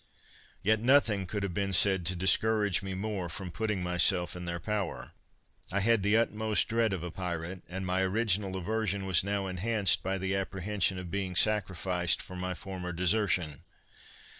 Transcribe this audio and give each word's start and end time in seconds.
Yet 0.63 0.79
nothing 0.79 1.27
could 1.27 1.43
have 1.43 1.53
been 1.53 1.73
said 1.73 2.07
to 2.07 2.15
discourage 2.15 2.81
me 2.81 2.95
more 2.95 3.29
from 3.29 3.51
putting 3.51 3.83
myself 3.83 4.35
in 4.35 4.45
their 4.45 4.59
power; 4.59 5.11
I 5.71 5.79
had 5.81 6.01
the 6.01 6.17
utmost 6.17 6.67
dread 6.67 6.91
of 6.91 7.03
a 7.03 7.11
pirate, 7.11 7.61
and 7.69 7.85
my 7.85 8.01
original 8.01 8.55
aversion 8.57 9.05
was 9.05 9.23
now 9.23 9.45
enhanced, 9.45 10.01
by 10.01 10.17
the 10.17 10.35
apprehension 10.35 10.97
of 10.97 11.11
being 11.11 11.35
sacrificed 11.35 12.19
for 12.19 12.35
my 12.35 12.55
former 12.55 12.91
desertion. 12.93 13.61